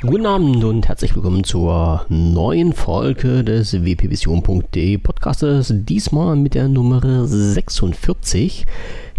Guten 0.00 0.24
Abend 0.24 0.64
und 0.64 0.88
herzlich 0.88 1.14
willkommen 1.14 1.44
zur 1.44 2.06
neuen 2.08 2.72
Folge 2.72 3.44
des 3.44 3.74
wpvision.de 3.74 4.96
Podcastes. 4.96 5.74
Diesmal 5.76 6.36
mit 6.36 6.54
der 6.54 6.68
Nummer 6.68 7.26
46. 7.26 8.64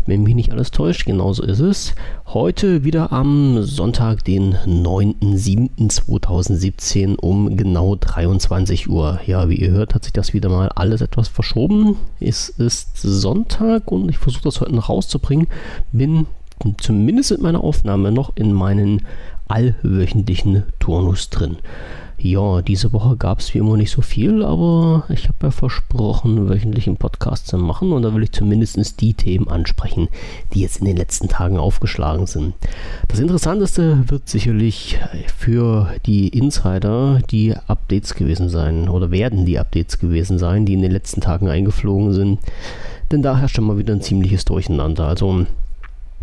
Wenn 0.08 0.24
mich 0.24 0.34
nicht 0.34 0.52
alles 0.52 0.72
täuscht, 0.72 1.06
genauso 1.06 1.44
ist 1.44 1.60
es. 1.60 1.94
Heute 2.26 2.84
wieder 2.84 3.12
am 3.12 3.62
Sonntag, 3.62 4.24
den 4.24 4.56
9.7.2017 4.56 7.18
um 7.18 7.56
genau 7.56 7.96
23 7.96 8.90
Uhr. 8.90 9.20
Ja, 9.28 9.48
wie 9.48 9.58
ihr 9.58 9.70
hört, 9.70 9.94
hat 9.94 10.04
sich 10.04 10.14
das 10.14 10.34
wieder 10.34 10.50
mal 10.50 10.70
alles 10.70 11.02
etwas 11.02 11.28
verschoben. 11.28 11.98
Es 12.20 12.50
ist 12.50 12.98
Sonntag 12.98 13.92
und 13.92 14.10
ich 14.10 14.18
versuche 14.18 14.46
das 14.46 14.60
heute 14.60 14.74
noch 14.74 14.90
rauszubringen. 14.90 15.46
Bin 15.92 16.26
zumindest 16.80 17.30
mit 17.32 17.42
meiner 17.42 17.64
Aufnahme 17.64 18.12
noch 18.12 18.36
in 18.36 18.54
meinen 18.54 19.06
allwöchentlichen 19.48 20.64
Turnus 20.80 21.30
drin. 21.30 21.58
Ja, 22.24 22.62
diese 22.62 22.94
Woche 22.94 23.18
gab 23.18 23.40
es 23.40 23.52
wie 23.52 23.58
immer 23.58 23.78
nicht 23.78 23.90
so 23.90 24.04
viel, 24.04 24.44
aber 24.44 25.06
ich 25.10 25.28
habe 25.28 25.38
ja 25.42 25.50
versprochen, 25.50 26.50
wöchentlich 26.50 26.86
einen 26.86 26.98
Podcast 26.98 27.48
zu 27.48 27.58
machen 27.58 27.92
und 27.92 28.04
da 28.04 28.14
will 28.14 28.22
ich 28.22 28.32
zumindest 28.32 29.02
die 29.02 29.16
Themen 29.16 29.48
ansprechen, 29.48 30.08
die 30.54 30.62
jetzt 30.62 30.78
in 30.78 30.86
den 30.86 30.98
letzten 30.98 31.30
Tagen 31.30 31.58
aufgeschlagen 31.58 32.28
sind. 32.28 32.54
Das 33.08 33.20
Interessanteste 33.20 34.04
wird 34.08 34.30
sicherlich 34.30 35.00
für 35.36 35.92
die 36.06 36.28
Insider 36.28 37.22
die 37.32 37.56
Updates 37.56 38.14
gewesen 38.14 38.50
sein 38.50 38.88
oder 38.88 39.10
werden 39.10 39.48
die 39.48 39.58
Updates 39.58 39.98
gewesen 39.98 40.38
sein, 40.38 40.68
die 40.68 40.74
in 40.74 40.84
den 40.84 40.92
letzten 40.92 41.22
Tagen 41.22 41.50
eingeflogen 41.50 42.14
sind, 42.14 42.40
denn 43.12 43.24
da 43.24 43.38
herrscht 43.40 43.56
schon 43.56 43.66
mal 43.66 43.80
wieder 43.80 43.96
ein 43.96 44.02
ziemliches 44.02 44.46
Durcheinander. 44.46 45.08
Also 45.08 45.48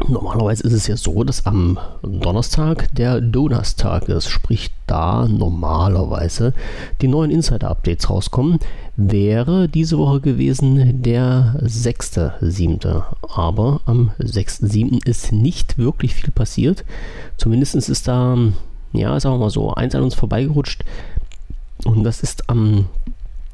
Normalerweise 0.07 0.63
ist 0.63 0.73
es 0.73 0.87
ja 0.87 0.97
so, 0.97 1.25
dass 1.25 1.45
am 1.45 1.79
Donnerstag 2.03 2.89
der 2.95 3.21
Donnerstag 3.21 4.09
ist, 4.09 4.29
sprich 4.29 4.71
da 4.87 5.27
normalerweise 5.27 6.55
die 7.03 7.09
neuen 7.09 7.31
Insider-Updates 7.31 8.09
rauskommen. 8.09 8.59
Wäre 8.97 9.69
diese 9.69 9.99
Woche 9.99 10.21
gewesen 10.21 11.03
der 11.03 11.61
6.7. 11.63 13.03
Aber 13.35 13.81
am 13.87 14.13
6.7. 14.21 15.07
ist 15.07 15.33
nicht 15.33 15.79
wirklich 15.79 16.15
viel 16.15 16.31
passiert. 16.31 16.85
Zumindest 17.37 17.75
ist 17.75 18.09
da, 18.09 18.37
ja, 18.93 19.19
sagen 19.19 19.35
wir 19.35 19.41
mal 19.41 19.51
so, 19.51 19.75
eins 19.75 19.95
an 19.95 20.03
uns 20.03 20.15
vorbeigerutscht. 20.15 20.85
Und 21.85 22.05
das 22.05 22.23
ist 22.23 22.49
am 22.49 22.87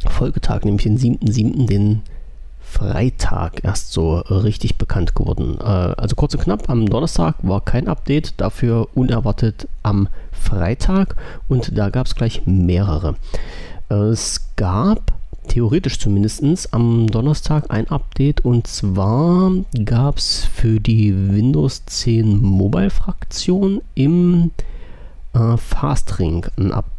Folgetag, 0.06 0.64
nämlich 0.64 0.84
den 0.84 0.98
7.7., 0.98 1.66
den 1.66 2.02
Freitag 2.74 3.62
erst 3.62 3.92
so 3.92 4.16
richtig 4.18 4.76
bekannt 4.76 5.14
geworden. 5.14 5.58
Äh, 5.60 5.62
also 5.62 6.16
kurz 6.16 6.34
und 6.34 6.42
knapp, 6.42 6.68
am 6.68 6.86
Donnerstag 6.86 7.36
war 7.42 7.60
kein 7.60 7.88
Update, 7.88 8.34
dafür 8.40 8.88
unerwartet 8.94 9.68
am 9.82 10.08
Freitag 10.32 11.16
und 11.48 11.76
da 11.78 11.88
gab 11.90 12.06
es 12.06 12.16
gleich 12.16 12.42
mehrere. 12.46 13.14
Es 13.88 14.48
gab 14.56 15.12
theoretisch 15.48 15.98
zumindest 15.98 16.72
am 16.72 17.06
Donnerstag 17.06 17.70
ein 17.70 17.88
Update 17.90 18.44
und 18.44 18.66
zwar 18.66 19.52
gab 19.84 20.18
es 20.18 20.44
für 20.44 20.80
die 20.80 21.14
Windows 21.32 21.84
10 21.86 22.40
Mobile 22.40 22.90
Fraktion 22.90 23.82
im 23.94 24.50
äh, 25.32 25.56
Fastring 25.56 26.46
ein 26.58 26.72
Update 26.72 26.93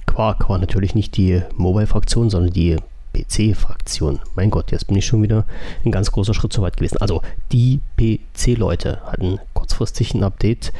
Quark 0.05 0.49
war 0.49 0.57
natürlich 0.57 0.95
nicht 0.95 1.17
die 1.17 1.41
Mobile-Fraktion, 1.55 2.29
sondern 2.29 2.53
die 2.53 2.77
PC-Fraktion. 3.13 4.19
Mein 4.35 4.49
Gott, 4.49 4.71
jetzt 4.71 4.87
bin 4.87 4.97
ich 4.97 5.05
schon 5.05 5.21
wieder 5.21 5.45
ein 5.83 5.91
ganz 5.91 6.11
großer 6.11 6.33
Schritt 6.33 6.53
zu 6.53 6.61
weit 6.61 6.77
gewesen. 6.77 6.97
Also 6.97 7.21
die 7.51 7.79
PC-Leute 7.97 9.01
hatten 9.05 9.39
kurzfristig 9.53 10.13
ein 10.13 10.23
Update 10.23 10.71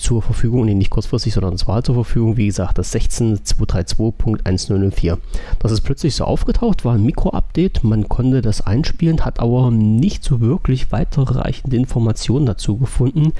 zur 0.00 0.22
Verfügung, 0.22 0.64
nee, 0.64 0.74
nicht 0.74 0.90
kurzfristig, 0.90 1.34
sondern 1.34 1.54
es 1.54 1.68
war 1.68 1.84
zur 1.84 1.94
Verfügung, 1.94 2.36
wie 2.36 2.46
gesagt, 2.46 2.78
das 2.78 2.92
16.232.1004. 2.94 5.18
Das 5.58 5.72
ist 5.72 5.80
plötzlich 5.82 6.16
so 6.16 6.24
aufgetaucht, 6.24 6.84
war 6.84 6.94
ein 6.94 7.04
Mikro-Update, 7.04 7.84
man 7.84 8.08
konnte 8.08 8.42
das 8.42 8.62
einspielen, 8.62 9.24
hat 9.24 9.38
aber 9.40 9.70
nicht 9.70 10.24
so 10.24 10.40
wirklich 10.40 10.90
weiterreichende 10.92 11.76
Informationen 11.76 12.46
dazu 12.46 12.78
gefunden, 12.78 13.32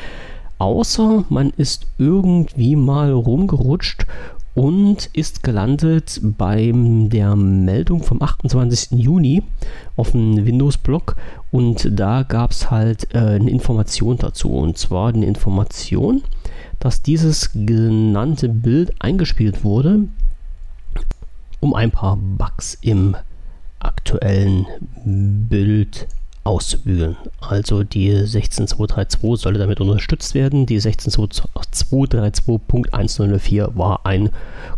außer 0.59 1.25
man 1.29 1.51
ist 1.57 1.87
irgendwie 1.99 2.77
mal 2.77 3.11
rumgerutscht 3.13 4.07
und 4.55 5.09
ist 5.13 5.43
gelandet 5.43 6.21
bei 6.23 6.73
der 6.75 7.35
Meldung 7.37 8.03
vom 8.03 8.21
28. 8.21 8.99
Juni 8.99 9.43
auf 9.97 10.11
dem 10.11 10.45
Windows-Blog 10.45 11.17
und 11.51 11.89
da 11.99 12.25
gab 12.25 12.51
es 12.51 12.71
halt 12.71 13.15
äh, 13.15 13.19
eine 13.19 13.51
Information 13.51 14.19
dazu 14.19 14.53
und 14.53 14.77
zwar 14.77 15.15
eine 15.15 15.25
Information, 15.27 16.23
dass 16.79 17.03
dieses 17.03 17.51
genannte 17.53 18.49
Bild 18.49 18.93
eingespielt 19.01 19.65
wurde, 19.65 20.07
um 21.61 21.75
ein 21.75 21.91
paar 21.91 22.17
Bugs 22.17 22.79
im 22.81 23.17
aktuellen 23.81 24.67
Bild 25.05 26.07
auszubügeln. 26.45 27.17
Also 27.41 27.83
die 27.85 28.27
16232 28.27 29.43
sollte 29.43 29.59
damit 29.59 29.81
unterstützt 29.81 30.35
werden. 30.35 30.67
Die 30.67 30.79
16232.1004 30.81 33.77
war 33.77 34.07
ein 34.07 34.31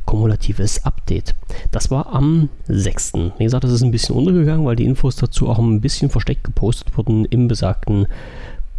kumulatives 0.05 0.85
Update. 0.85 1.35
Das 1.71 1.91
war 1.91 2.15
am 2.15 2.51
6. 2.67 3.15
Wie 3.39 3.45
gesagt, 3.45 3.65
das 3.65 3.73
ist 3.73 3.83
ein 3.83 3.91
bisschen 3.91 4.17
untergegangen, 4.17 4.67
weil 4.67 4.77
die 4.77 4.85
Infos 4.85 5.17
dazu 5.17 5.49
auch 5.49 5.59
ein 5.59 5.81
bisschen 5.81 6.11
versteckt 6.11 6.45
gepostet 6.45 6.95
wurden 6.97 7.25
im 7.27 7.49
besagten 7.49 8.07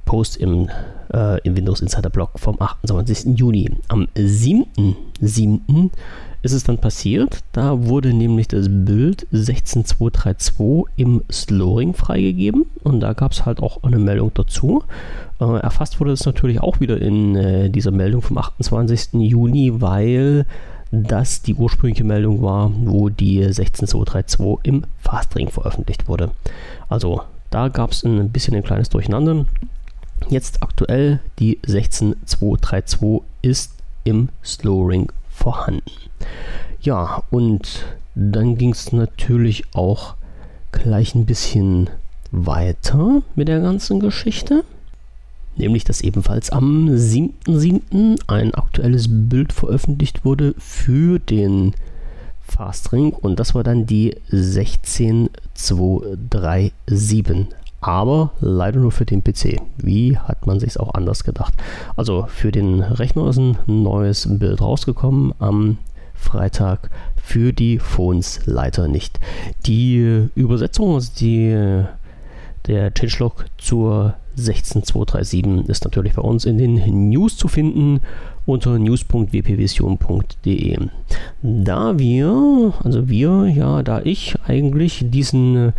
Post 0.05 0.37
im, 0.37 0.69
äh, 1.13 1.39
im 1.41 1.55
Windows 1.55 1.81
Insider 1.81 2.09
Blog 2.09 2.39
vom 2.39 2.59
28. 2.59 3.37
Juni. 3.37 3.71
Am 3.87 4.07
7.7 4.15 5.89
ist 6.43 6.51
es 6.51 6.63
dann 6.65 6.77
passiert. 6.77 7.39
Da 7.53 7.85
wurde 7.87 8.13
nämlich 8.13 8.49
das 8.49 8.67
Bild 8.69 9.25
16232 9.31 10.93
im 10.97 11.23
Slowing 11.31 11.93
freigegeben 11.93 12.65
und 12.83 12.99
da 12.99 13.13
gab 13.13 13.31
es 13.31 13.45
halt 13.45 13.61
auch 13.61 13.81
eine 13.83 13.97
Meldung 13.97 14.31
dazu. 14.33 14.83
Äh, 15.39 15.59
erfasst 15.59 15.99
wurde 15.99 16.11
es 16.11 16.25
natürlich 16.25 16.59
auch 16.61 16.79
wieder 16.79 17.01
in 17.01 17.35
äh, 17.35 17.69
dieser 17.69 17.91
Meldung 17.91 18.21
vom 18.21 18.37
28. 18.37 19.13
Juni, 19.13 19.81
weil 19.81 20.45
das 20.91 21.41
die 21.41 21.55
ursprüngliche 21.55 22.03
Meldung 22.03 22.43
war, 22.43 22.71
wo 22.83 23.09
die 23.09 23.41
16232 23.41 24.59
im 24.63 24.83
Fastring 24.99 25.49
veröffentlicht 25.49 26.07
wurde. 26.07 26.31
Also 26.87 27.21
da 27.49 27.69
gab 27.69 27.91
es 27.91 28.03
ein 28.03 28.29
bisschen 28.29 28.55
ein 28.55 28.63
kleines 28.63 28.89
Durcheinander. 28.89 29.45
Jetzt 30.29 30.63
aktuell 30.63 31.19
die 31.39 31.59
16232 31.65 33.21
ist 33.41 33.73
im 34.03 34.29
Slowring 34.43 35.11
vorhanden. 35.29 35.91
Ja, 36.81 37.23
und 37.29 37.85
dann 38.15 38.57
ging 38.57 38.71
es 38.71 38.91
natürlich 38.91 39.63
auch 39.73 40.15
gleich 40.71 41.15
ein 41.15 41.25
bisschen 41.25 41.89
weiter 42.31 43.21
mit 43.35 43.47
der 43.47 43.61
ganzen 43.61 43.99
Geschichte. 43.99 44.63
Nämlich, 45.55 45.83
dass 45.83 46.01
ebenfalls 46.01 46.49
am 46.49 46.89
7.7. 46.89 48.19
ein 48.27 48.55
aktuelles 48.55 49.07
Bild 49.09 49.53
veröffentlicht 49.53 50.25
wurde 50.25 50.55
für 50.57 51.19
den 51.19 51.75
Fastring 52.41 53.13
und 53.13 53.39
das 53.39 53.53
war 53.55 53.63
dann 53.63 53.85
die 53.85 54.17
16237 54.29 56.73
aber 57.83 58.31
leider 58.39 58.79
nur 58.79 58.91
für 58.91 59.05
den 59.05 59.23
PC. 59.23 59.61
Wie 59.77 60.17
hat 60.17 60.47
man 60.47 60.59
sich 60.59 60.79
auch 60.79 60.93
anders 60.93 61.23
gedacht? 61.23 61.53
Also 61.95 62.25
für 62.27 62.51
den 62.51 62.81
Rechner 62.81 63.27
ist 63.29 63.37
ein 63.37 63.57
neues 63.67 64.27
Bild 64.39 64.61
rausgekommen 64.61 65.33
am 65.39 65.77
Freitag, 66.13 66.89
für 67.15 67.53
die 67.53 67.79
Phones 67.79 68.41
leider 68.45 68.87
nicht. 68.87 69.19
Die 69.65 70.29
Übersetzung, 70.35 70.95
also 70.95 71.11
die, 71.19 71.83
der 72.67 72.93
Changelog 72.93 73.45
zur 73.57 74.15
16237 74.35 75.69
ist 75.69 75.83
natürlich 75.83 76.13
bei 76.13 76.21
uns 76.21 76.45
in 76.45 76.57
den 76.57 77.09
News 77.09 77.37
zu 77.37 77.47
finden 77.47 77.99
unter 78.45 78.77
news.wpvision.de. 78.79 80.77
Da 81.41 81.97
wir, 81.99 82.73
also 82.83 83.07
wir, 83.07 83.47
ja, 83.47 83.83
da 83.83 84.01
ich 84.01 84.35
eigentlich 84.45 85.05
diesen 85.07 85.73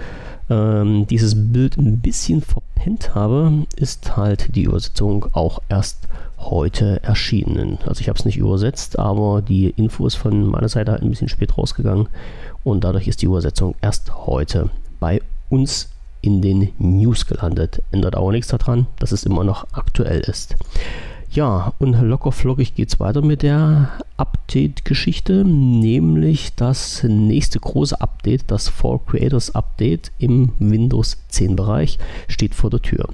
ähm, 0.50 1.06
dieses 1.06 1.34
Bild 1.52 1.76
ein 1.76 1.98
bisschen 2.00 2.42
verpennt 2.42 3.14
habe, 3.14 3.66
ist 3.76 4.16
halt 4.16 4.54
die 4.54 4.64
Übersetzung 4.64 5.26
auch 5.32 5.60
erst 5.68 6.08
heute 6.38 7.02
erschienen. 7.02 7.78
Also 7.86 8.00
ich 8.00 8.08
habe 8.08 8.18
es 8.18 8.24
nicht 8.24 8.36
übersetzt, 8.36 8.98
aber 8.98 9.42
die 9.42 9.70
Info 9.70 10.06
ist 10.06 10.16
von 10.16 10.46
meiner 10.46 10.68
Seite 10.68 10.92
halt 10.92 11.02
ein 11.02 11.10
bisschen 11.10 11.28
spät 11.28 11.56
rausgegangen 11.56 12.08
und 12.62 12.84
dadurch 12.84 13.08
ist 13.08 13.22
die 13.22 13.26
Übersetzung 13.26 13.74
erst 13.80 14.14
heute 14.26 14.70
bei 15.00 15.20
uns 15.48 15.88
in 16.20 16.40
den 16.40 16.72
News 16.78 17.26
gelandet. 17.26 17.82
Ändert 17.90 18.16
aber 18.16 18.32
nichts 18.32 18.48
daran, 18.48 18.86
dass 18.98 19.12
es 19.12 19.24
immer 19.24 19.44
noch 19.44 19.66
aktuell 19.72 20.20
ist. 20.20 20.56
Ja, 21.34 21.72
und 21.80 22.00
locker 22.00 22.30
flockig 22.30 22.76
geht 22.76 22.90
es 22.90 23.00
weiter 23.00 23.20
mit 23.20 23.42
der 23.42 23.88
Update-Geschichte, 24.18 25.44
nämlich 25.44 26.54
das 26.54 27.02
nächste 27.02 27.58
große 27.58 28.00
Update, 28.00 28.52
das 28.52 28.68
Fall 28.68 29.00
Creators 29.04 29.52
Update 29.52 30.12
im 30.18 30.52
Windows 30.60 31.16
10 31.30 31.56
Bereich, 31.56 31.98
steht 32.28 32.54
vor 32.54 32.70
der 32.70 32.82
Tür. 32.82 33.08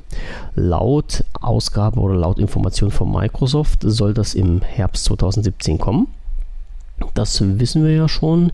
Laut 0.55 1.25
Ausgabe 1.41 1.99
oder 1.99 2.15
laut 2.15 2.39
Information 2.39 2.91
von 2.91 3.11
Microsoft 3.11 3.79
soll 3.85 4.13
das 4.13 4.35
im 4.35 4.61
Herbst 4.61 5.07
2017 5.07 5.79
kommen. 5.79 6.07
Das 7.15 7.41
wissen 7.59 7.85
wir 7.85 7.93
ja 7.93 8.09
schon. 8.09 8.53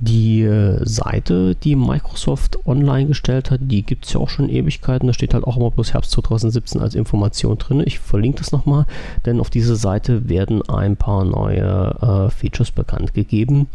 Die 0.00 0.42
äh, 0.42 0.84
Seite, 0.84 1.54
die 1.54 1.76
Microsoft 1.76 2.58
online 2.66 3.06
gestellt 3.06 3.50
hat, 3.50 3.60
die 3.62 3.82
gibt 3.82 4.04
es 4.04 4.12
ja 4.12 4.20
auch 4.20 4.28
schon 4.28 4.48
Ewigkeiten. 4.48 5.06
Da 5.06 5.14
steht 5.14 5.34
halt 5.34 5.44
auch 5.44 5.56
immer 5.56 5.70
bloß 5.70 5.94
Herbst 5.94 6.10
2017 6.10 6.80
als 6.80 6.94
Information 6.94 7.56
drin. 7.58 7.82
Ich 7.84 8.00
verlinke 8.00 8.38
das 8.38 8.52
nochmal, 8.52 8.86
denn 9.24 9.40
auf 9.40 9.50
dieser 9.50 9.76
Seite 9.76 10.28
werden 10.28 10.62
ein 10.68 10.96
paar 10.96 11.24
neue 11.24 12.26
äh, 12.28 12.30
Features 12.30 12.72
bekannt 12.72 13.14
gegeben, 13.14 13.68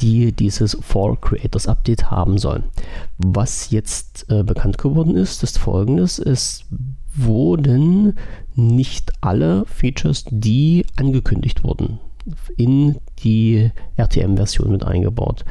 die 0.00 0.32
dieses 0.32 0.76
Fall 0.80 1.16
Creators 1.20 1.66
Update 1.66 2.10
haben 2.10 2.38
sollen. 2.38 2.64
Was 3.18 3.70
jetzt 3.70 4.26
äh, 4.28 4.42
bekannt 4.42 4.78
geworden 4.78 5.16
ist, 5.16 5.42
ist 5.42 5.58
folgendes: 5.58 6.18
Es 6.18 6.64
wurden 7.14 8.14
nicht 8.54 9.12
alle 9.20 9.64
Features, 9.66 10.24
die 10.28 10.84
angekündigt 10.96 11.64
wurden, 11.64 11.98
in 12.56 12.96
die 13.20 13.70
RTM-Version 13.96 14.70
mit 14.70 14.84
eingebaut. 14.84 15.44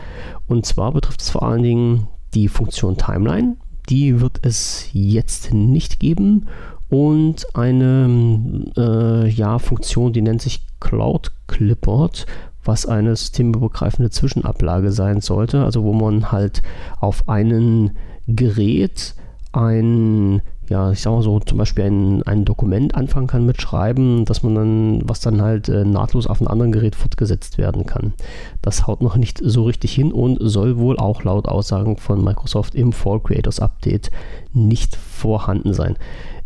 Und 0.48 0.66
zwar 0.66 0.92
betrifft 0.92 1.22
es 1.22 1.30
vor 1.30 1.44
allen 1.44 1.64
Dingen 1.64 2.08
die 2.34 2.48
Funktion 2.48 2.98
Timeline. 2.98 3.58
Die 3.90 4.22
wird 4.22 4.40
es 4.44 4.90
jetzt 4.94 5.54
nicht 5.54 6.00
geben. 6.00 6.48
Und 6.90 7.56
eine 7.56 8.66
äh, 8.76 9.30
ja, 9.30 9.60
Funktion, 9.60 10.14
die 10.14 10.22
nennt 10.22 10.42
sich 10.42 10.66
Cloud 10.80 11.31
Clipboard, 11.48 12.26
was 12.64 12.86
eine 12.86 13.16
systemübergreifende 13.16 14.10
Zwischenablage 14.10 14.92
sein 14.92 15.22
sollte. 15.22 15.64
Also 15.64 15.84
wo 15.84 15.94
man 15.94 16.31
halt 16.31 16.64
auf 17.00 17.30
einen 17.30 17.92
Gerät 18.28 19.16
ein 19.52 20.42
ja, 20.69 20.92
ich 20.92 21.01
sag 21.01 21.12
mal 21.12 21.24
so, 21.24 21.39
zum 21.39 21.57
Beispiel 21.57 21.86
ein, 21.86 22.24
ein 22.24 22.45
Dokument 22.45 22.94
anfangen 22.94 23.27
kann 23.27 23.45
mit 23.45 23.60
Schreiben, 23.60 24.24
dass 24.25 24.44
man 24.44 24.56
dann, 24.56 25.01
was 25.04 25.19
dann 25.19 25.42
halt 25.42 25.68
äh, 25.68 25.83
nahtlos 25.83 26.27
auf 26.27 26.39
einem 26.39 26.48
anderen 26.48 26.71
Gerät 26.71 26.95
fortgesetzt 26.95 27.57
werden 27.57 27.88
kann. 27.88 28.13
Das 28.62 28.86
haut 28.86 29.01
noch 29.01 29.18
nicht 29.18 29.42
so 29.44 29.63
richtig 29.63 29.94
hin 29.94 30.12
und 30.12 30.38
soll 30.39 30.77
wohl 30.77 30.98
auch 30.98 31.24
laut 31.24 31.48
Aussagen 31.48 31.98
von 31.98 32.24
Microsoft 32.24 32.75
im 32.75 32.94
Fall 32.94 33.19
Creators 33.19 33.60
Update 33.60 34.12
nicht 34.54 34.95
vorhanden 34.95 35.74
sein. 35.74 35.98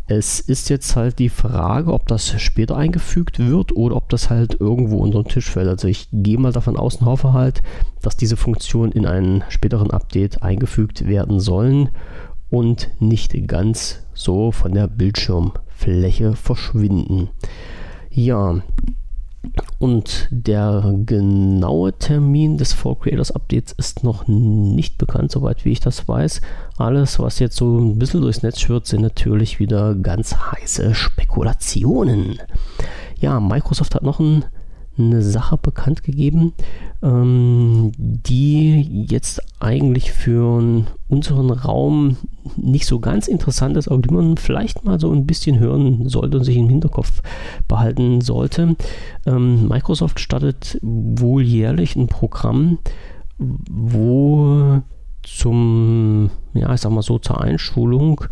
Es 0.07 0.39
ist 0.39 0.69
jetzt 0.69 0.95
halt 0.95 1.19
die 1.19 1.29
Frage, 1.29 1.91
ob 1.93 2.07
das 2.07 2.41
später 2.41 2.75
eingefügt 2.77 3.39
wird 3.39 3.75
oder 3.75 3.95
ob 3.95 4.09
das 4.09 4.29
halt 4.29 4.59
irgendwo 4.59 4.97
unter 4.97 5.23
den 5.23 5.29
Tisch 5.29 5.49
fällt. 5.49 5.67
Also 5.67 5.87
ich 5.87 6.07
gehe 6.11 6.37
mal 6.37 6.51
davon 6.51 6.77
aus 6.77 6.97
und 6.97 7.07
hoffe 7.07 7.33
halt, 7.33 7.61
dass 8.01 8.17
diese 8.17 8.37
Funktionen 8.37 8.91
in 8.91 9.05
einem 9.05 9.43
späteren 9.49 9.91
Update 9.91 10.43
eingefügt 10.43 11.07
werden 11.07 11.39
sollen 11.39 11.89
und 12.53 12.91
nicht 12.99 13.35
ganz 13.47 14.05
so 14.13 14.51
von 14.51 14.73
der 14.73 14.87
Bildschirmfläche 14.87 16.35
verschwinden. 16.35 17.29
Ja, 18.11 18.61
und 19.79 20.27
der 20.29 20.93
genaue 21.03 21.97
Termin 21.97 22.59
des 22.59 22.73
Fall 22.73 22.95
Creators 22.95 23.31
Updates 23.31 23.71
ist 23.71 24.03
noch 24.03 24.27
nicht 24.27 24.99
bekannt, 24.99 25.31
soweit 25.31 25.65
wie 25.65 25.71
ich 25.71 25.79
das 25.79 26.07
weiß. 26.07 26.41
Alles, 26.77 27.17
was 27.17 27.39
jetzt 27.39 27.55
so 27.55 27.79
ein 27.79 27.97
bisschen 27.97 28.21
durchs 28.21 28.43
Netz 28.43 28.59
schwirrt, 28.59 28.85
sind 28.85 29.01
natürlich 29.01 29.59
wieder 29.59 29.95
ganz 29.95 30.35
heiße 30.35 30.93
Spekulationen. 30.93 32.37
Ja, 33.19 33.39
Microsoft 33.39 33.95
hat 33.95 34.03
noch 34.03 34.19
ein 34.19 34.45
eine 34.97 35.21
Sache 35.21 35.57
bekannt 35.57 36.03
gegeben, 36.03 36.53
ähm, 37.01 37.91
die 37.97 39.05
jetzt 39.09 39.41
eigentlich 39.59 40.11
für 40.11 40.85
unseren 41.09 41.51
Raum 41.51 42.17
nicht 42.55 42.85
so 42.85 42.99
ganz 42.99 43.27
interessant 43.27 43.77
ist, 43.77 43.87
aber 43.87 44.01
die 44.01 44.13
man 44.13 44.37
vielleicht 44.37 44.83
mal 44.85 44.99
so 44.99 45.11
ein 45.11 45.25
bisschen 45.25 45.59
hören 45.59 46.07
sollte 46.09 46.37
und 46.37 46.43
sich 46.43 46.57
im 46.57 46.69
Hinterkopf 46.69 47.21
behalten 47.67 48.21
sollte. 48.21 48.75
Ähm, 49.25 49.67
Microsoft 49.67 50.19
startet 50.19 50.77
wohl 50.81 51.41
jährlich 51.43 51.95
ein 51.95 52.07
Programm, 52.07 52.79
wo 53.37 54.81
zum, 55.23 56.29
ja, 56.53 56.73
ich 56.73 56.81
sag 56.81 56.91
mal 56.91 57.01
so, 57.01 57.17
zur 57.17 57.41
Einschulung 57.41 58.25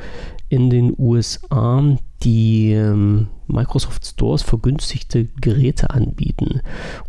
in 0.52 0.70
den 0.70 0.94
USA 0.98 1.98
die 2.24 2.74
ähm, 2.74 3.28
Microsoft 3.48 4.06
Stores 4.06 4.42
vergünstigte 4.42 5.26
Geräte 5.40 5.92
anbieten. 5.92 6.60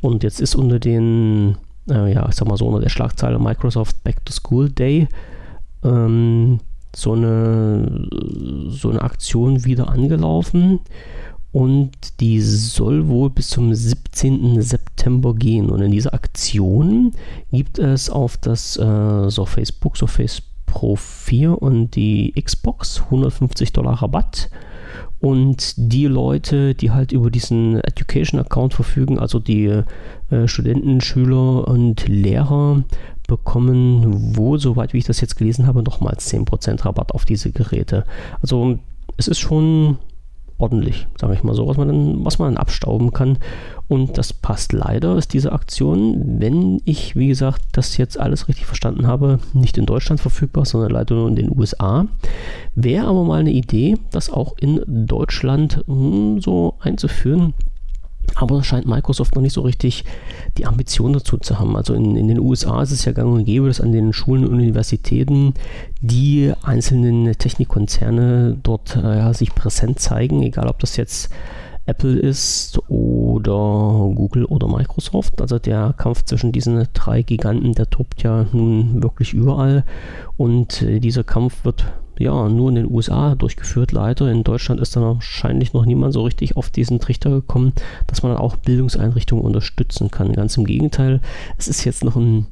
Und 0.01 0.23
jetzt 0.23 0.41
ist 0.41 0.55
unter 0.55 0.79
den, 0.79 1.57
äh, 1.91 2.13
ja, 2.13 2.29
ich 2.29 2.37
sag 2.37 2.47
mal 2.47 2.57
so, 2.57 2.69
unter 2.69 2.81
der 2.81 2.89
Schlagzeile 2.89 3.41
Microsoft 3.41 4.05
Back 4.05 4.25
to 4.25 4.33
School 4.33 4.71
Day 4.71 5.09
ähm, 5.83 6.61
so, 6.95 7.15
eine, 7.15 8.09
so 8.69 8.91
eine 8.91 9.03
Aktion 9.03 9.65
wieder 9.65 9.89
angelaufen. 9.89 10.79
Und 11.51 12.21
die 12.21 12.41
soll 12.41 13.09
wohl 13.09 13.29
bis 13.29 13.51
zum 13.51 13.75
17. 13.75 14.63
September 14.63 15.35
gehen. 15.35 15.69
Und 15.69 15.83
in 15.83 15.91
dieser 15.91 16.15
Aktion 16.15 17.13
gibt 17.51 17.81
es 17.81 18.09
auf 18.09 18.37
das 18.37 18.77
äh, 18.77 19.29
Surface 19.31 19.73
Book, 19.73 19.97
Surface 19.97 20.43
Pro 20.67 20.97
4 20.97 21.61
und 21.61 21.95
die 21.97 22.33
Xbox 22.41 23.03
150 23.03 23.73
Dollar 23.73 24.03
Rabatt. 24.03 24.51
Und 25.21 25.75
die 25.77 26.07
Leute, 26.07 26.75
die 26.75 26.91
halt 26.91 27.13
über 27.13 27.31
diesen 27.31 27.81
Education-Account 27.81 28.75
verfügen, 28.75 29.21
also 29.21 29.39
die 29.39 29.83
äh, 30.31 30.49
Studenten, 30.49 31.01
Schüler 31.01 31.69
und 31.69 32.09
Lehrer, 32.09 32.83
bekommen 33.29 34.37
wohl, 34.37 34.59
soweit 34.59 34.93
wie 34.93 34.99
ich 34.99 35.05
das 35.05 35.21
jetzt 35.21 35.37
gelesen 35.37 35.67
habe, 35.67 35.83
nochmals 35.83 36.33
10% 36.33 36.85
Rabatt 36.85 37.13
auf 37.13 37.25
diese 37.25 37.53
Geräte. 37.53 38.05
Also 38.41 38.79
es 39.17 39.29
ist 39.29 39.39
schon 39.39 39.99
ordentlich, 40.63 41.09
sage 41.21 41.35
ich 41.35 41.43
mal 41.43 41.55
so, 41.55 41.67
was 41.67 41.77
man, 41.77 41.89
dann, 41.89 42.25
was 42.25 42.39
man 42.39 42.55
dann 42.55 42.63
abstauben 42.63 43.13
kann. 43.13 43.39
Und 43.89 44.17
das 44.17 44.33
passt 44.33 44.73
leider, 44.73 45.19
ist 45.19 45.35
diese 45.35 45.53
Aktion, 45.53 46.41
wenn 46.41 46.81
ich, 46.85 47.17
wie 47.17 47.27
gesagt, 47.27 47.63
das 47.73 47.97
jetzt 47.97 48.19
alles 48.19 48.47
richtig 48.47 48.67
verstanden 48.67 49.09
habe, 49.09 49.41
nicht 49.55 49.77
in 49.77 49.87
Deutschland 49.87 50.21
verfügbar, 50.21 50.65
sondern 50.65 50.93
leider 50.93 51.17
nur 51.17 51.29
in 51.29 51.37
den 51.37 51.51
USA. 51.51 52.07
Wäre 52.77 53.09
aber 53.09 53.25
mal 53.25 53.41
eine 53.41 53.51
Idee, 53.51 53.97
das 54.13 54.31
auch 54.31 54.57
in 54.57 54.81
Deutschland 54.87 55.83
mh, 55.89 55.95
hm, 55.95 56.41
so 56.41 56.75
einzuführen. 56.79 57.55
Aber 58.35 58.57
da 58.57 58.63
scheint 58.63 58.87
Microsoft 58.87 59.35
noch 59.35 59.43
nicht 59.43 59.53
so 59.53 59.61
richtig 59.61 60.05
die 60.57 60.67
Ambition 60.67 61.13
dazu 61.13 61.37
zu 61.37 61.59
haben. 61.59 61.77
Also 61.77 61.95
in, 61.95 62.17
in 62.17 62.29
den 62.29 62.41
USA 62.41 62.83
ist 62.83 62.93
es 62.93 63.05
ja 63.05 63.13
gang 63.13 63.33
und 63.33 63.45
gäbe, 63.45 63.69
dass 63.69 63.81
an 63.81 63.93
den 63.93 64.13
Schulen 64.13 64.47
und 64.47 64.55
Universitäten 64.55 65.55
die 66.01 66.53
einzelnen 66.63 67.33
Technikkonzerne 67.33 68.59
dort 68.63 68.97
äh, 68.97 69.33
sich 69.35 69.55
präsent 69.55 70.01
zeigen, 70.01 70.43
egal 70.43 70.69
ob 70.69 70.79
das 70.79 70.97
jetzt 70.97 71.31
Apple 71.85 72.17
ist 72.17 72.79
oder 72.89 74.13
Google 74.15 74.45
oder 74.45 74.69
Microsoft. 74.69 75.41
Also 75.41 75.59
der 75.59 75.95
Kampf 75.97 76.25
zwischen 76.25 76.53
diesen 76.53 76.87
drei 76.95 77.23
Giganten, 77.23 77.73
der 77.73 77.91
tobt 77.91 78.23
ja 78.23 78.47
nun 78.53 79.03
wirklich 79.03 79.35
überall. 79.35 79.85
Und 80.37 80.83
äh, 80.83 81.01
dieser 81.01 81.25
Kampf 81.25 81.65
wird 81.65 81.85
ja 82.23 82.49
nur 82.49 82.69
in 82.69 82.77
den 82.77 82.91
USA 82.91 83.35
durchgeführt, 83.35 83.93
leider. 83.93 84.31
In 84.31 84.45
Deutschland 84.45 84.81
ist 84.81 84.97
dann 84.97 85.03
wahrscheinlich 85.03 85.73
noch 85.73 85.85
niemand 85.85 86.15
so 86.15 86.23
richtig 86.23 86.57
auf 86.57 86.71
diesen 86.71 87.01
Trichter 87.01 87.31
gekommen, 87.31 87.73
dass 88.07 88.23
man 88.23 88.37
auch 88.37 88.57
Bildungseinrichtungen 88.57 89.45
unterstützen 89.45 90.11
kann. 90.11 90.33
Ganz 90.33 90.57
im 90.57 90.65
Gegenteil, 90.65 91.21
es 91.59 91.69
ist 91.69 91.85
jetzt 91.85 92.05
noch 92.05 92.17
ein 92.17 92.47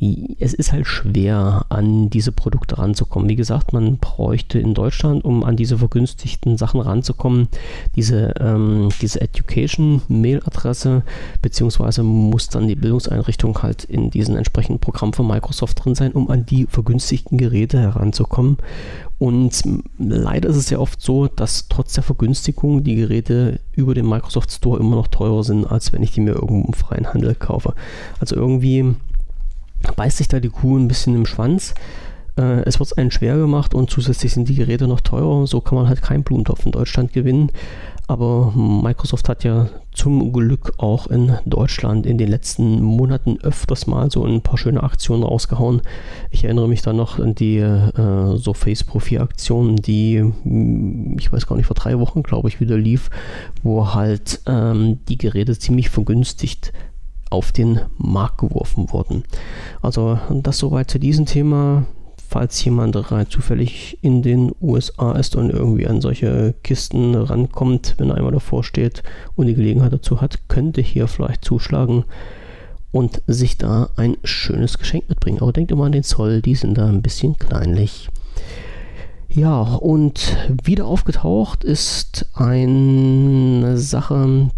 es 0.00 0.52
ist 0.52 0.72
halt 0.72 0.86
schwer, 0.86 1.66
an 1.68 2.10
diese 2.10 2.32
Produkte 2.32 2.78
ranzukommen. 2.78 3.28
Wie 3.28 3.36
gesagt, 3.36 3.72
man 3.72 3.98
bräuchte 3.98 4.58
in 4.58 4.74
Deutschland, 4.74 5.24
um 5.24 5.44
an 5.44 5.56
diese 5.56 5.78
vergünstigten 5.78 6.56
Sachen 6.56 6.80
ranzukommen, 6.80 7.48
diese, 7.94 8.34
ähm, 8.40 8.88
diese 9.00 9.20
Education-Mail-Adresse, 9.20 11.02
beziehungsweise 11.42 12.02
muss 12.02 12.48
dann 12.48 12.66
die 12.66 12.74
Bildungseinrichtung 12.74 13.62
halt 13.62 13.84
in 13.84 14.10
diesem 14.10 14.36
entsprechenden 14.36 14.80
Programm 14.80 15.12
von 15.12 15.28
Microsoft 15.28 15.84
drin 15.84 15.94
sein, 15.94 16.12
um 16.12 16.28
an 16.28 16.44
die 16.44 16.66
vergünstigten 16.66 17.38
Geräte 17.38 17.78
heranzukommen. 17.78 18.58
Und 19.18 19.62
leider 19.98 20.48
ist 20.48 20.56
es 20.56 20.70
ja 20.70 20.78
oft 20.80 21.00
so, 21.00 21.28
dass 21.28 21.68
trotz 21.68 21.94
der 21.94 22.02
Vergünstigung 22.02 22.82
die 22.82 22.96
Geräte 22.96 23.60
über 23.72 23.94
den 23.94 24.08
Microsoft 24.08 24.50
Store 24.50 24.80
immer 24.80 24.96
noch 24.96 25.08
teurer 25.08 25.44
sind, 25.44 25.64
als 25.70 25.92
wenn 25.92 26.02
ich 26.02 26.10
die 26.10 26.20
mir 26.20 26.32
irgendwo 26.32 26.66
im 26.66 26.74
freien 26.74 27.14
Handel 27.14 27.34
kaufe. 27.36 27.74
Also 28.18 28.34
irgendwie 28.34 28.96
beißt 29.92 30.18
sich 30.18 30.28
da 30.28 30.40
die 30.40 30.48
Kuh 30.48 30.78
ein 30.78 30.88
bisschen 30.88 31.14
im 31.14 31.26
Schwanz. 31.26 31.74
Äh, 32.36 32.62
es 32.64 32.78
wird 32.78 32.96
einen 32.98 33.10
schwer 33.10 33.36
gemacht 33.36 33.74
und 33.74 33.90
zusätzlich 33.90 34.32
sind 34.32 34.48
die 34.48 34.54
Geräte 34.54 34.88
noch 34.88 35.00
teurer. 35.00 35.46
So 35.46 35.60
kann 35.60 35.76
man 35.76 35.88
halt 35.88 36.02
keinen 36.02 36.24
Blumentopf 36.24 36.66
in 36.66 36.72
Deutschland 36.72 37.12
gewinnen. 37.12 37.50
Aber 38.06 38.52
Microsoft 38.54 39.30
hat 39.30 39.44
ja 39.44 39.68
zum 39.92 40.32
Glück 40.32 40.74
auch 40.76 41.06
in 41.06 41.38
Deutschland 41.46 42.04
in 42.04 42.18
den 42.18 42.28
letzten 42.28 42.82
Monaten 42.82 43.38
öfters 43.42 43.86
mal 43.86 44.10
so 44.10 44.26
ein 44.26 44.42
paar 44.42 44.58
schöne 44.58 44.82
Aktionen 44.82 45.22
rausgehauen. 45.22 45.80
Ich 46.30 46.44
erinnere 46.44 46.68
mich 46.68 46.82
da 46.82 46.92
noch 46.92 47.18
an 47.18 47.34
die 47.34 47.58
äh, 47.58 48.36
Surface 48.36 48.84
Pro 48.84 48.98
4 48.98 49.22
Aktion, 49.22 49.76
die, 49.76 50.18
hm, 50.18 51.16
ich 51.18 51.32
weiß 51.32 51.46
gar 51.46 51.56
nicht, 51.56 51.66
vor 51.66 51.76
drei 51.76 51.98
Wochen, 51.98 52.22
glaube 52.22 52.48
ich, 52.48 52.60
wieder 52.60 52.76
lief, 52.76 53.08
wo 53.62 53.94
halt 53.94 54.40
ähm, 54.46 54.98
die 55.08 55.16
Geräte 55.16 55.58
ziemlich 55.58 55.88
vergünstigt 55.88 56.74
auf 57.34 57.52
den 57.52 57.80
Markt 57.98 58.38
geworfen 58.38 58.92
wurden. 58.92 59.24
Also 59.82 60.18
das 60.30 60.58
soweit 60.58 60.90
zu 60.90 60.98
diesem 60.98 61.26
Thema 61.26 61.84
falls 62.34 62.64
jemand 62.64 63.12
rein 63.12 63.28
zufällig 63.30 63.96
in 64.02 64.22
den 64.22 64.50
USA 64.60 65.12
ist 65.12 65.36
und 65.36 65.50
irgendwie 65.50 65.86
an 65.86 66.00
solche 66.00 66.54
Kisten 66.64 67.14
rankommt, 67.14 67.94
wenn 67.98 68.10
er 68.10 68.16
einmal 68.16 68.32
davor 68.32 68.64
steht 68.64 69.04
und 69.36 69.46
die 69.46 69.54
Gelegenheit 69.54 69.92
dazu 69.92 70.20
hat, 70.20 70.48
könnte 70.48 70.80
hier 70.80 71.06
vielleicht 71.06 71.44
zuschlagen 71.44 72.04
und 72.90 73.22
sich 73.28 73.56
da 73.56 73.90
ein 73.94 74.16
schönes 74.24 74.78
Geschenk 74.78 75.08
mitbringen. 75.08 75.42
Aber 75.42 75.52
denkt 75.52 75.70
immer 75.70 75.84
an 75.84 75.92
den 75.92 76.02
Zoll, 76.02 76.42
die 76.42 76.56
sind 76.56 76.76
da 76.76 76.86
ein 76.86 77.02
bisschen 77.02 77.38
kleinlich. 77.38 78.08
Ja, 79.28 79.60
und 79.60 80.36
wieder 80.64 80.86
aufgetaucht 80.86 81.62
ist 81.62 82.26
eine 82.34 83.78
Sache 83.78 84.50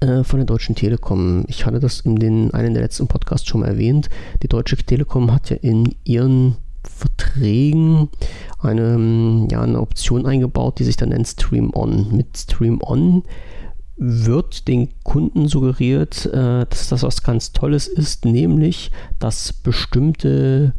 äh, 0.00 0.24
von 0.24 0.38
der 0.38 0.46
Deutschen 0.46 0.74
Telekom. 0.74 1.44
Ich 1.48 1.66
hatte 1.66 1.80
das 1.80 2.00
in 2.00 2.16
den, 2.16 2.52
einen 2.54 2.74
der 2.74 2.82
letzten 2.82 3.08
Podcasts 3.08 3.48
schon 3.48 3.60
mal 3.60 3.68
erwähnt. 3.68 4.08
Die 4.42 4.48
Deutsche 4.48 4.76
Telekom 4.76 5.32
hat 5.32 5.50
ja 5.50 5.56
in 5.56 5.94
ihren 6.04 6.56
Verträgen 6.82 8.08
eine, 8.60 9.48
ja, 9.50 9.62
eine 9.62 9.80
Option 9.80 10.26
eingebaut, 10.26 10.78
die 10.78 10.84
sich 10.84 10.96
dann 10.96 11.10
nennt 11.10 11.28
Stream 11.28 11.72
On. 11.74 12.14
Mit 12.14 12.36
Stream 12.36 12.80
On 12.82 13.22
wird 13.96 14.66
den 14.66 14.88
Kunden 15.02 15.46
suggeriert, 15.46 16.26
äh, 16.26 16.64
dass 16.66 16.88
das 16.88 17.02
was 17.02 17.22
ganz 17.22 17.52
Tolles 17.52 17.86
ist, 17.86 18.24
nämlich 18.24 18.90
dass 19.18 19.52
bestimmte 19.52 20.72